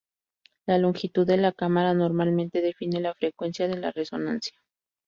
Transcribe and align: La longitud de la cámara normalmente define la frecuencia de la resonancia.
La 0.65 0.79
longitud 0.79 1.27
de 1.27 1.37
la 1.37 1.51
cámara 1.51 1.93
normalmente 1.93 2.63
define 2.63 3.01
la 3.01 3.13
frecuencia 3.13 3.67
de 3.67 3.77
la 3.77 3.91
resonancia. 3.91 4.57